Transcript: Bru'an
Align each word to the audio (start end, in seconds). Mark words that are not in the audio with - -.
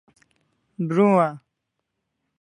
Bru'an 0.79 1.29